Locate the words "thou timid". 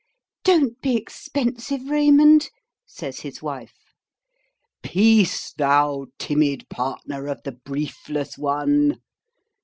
5.53-6.67